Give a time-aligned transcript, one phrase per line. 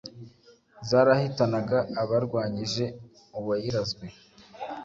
[0.89, 2.85] zarahitanaga abarwanyije
[3.39, 4.05] uwayirazwe.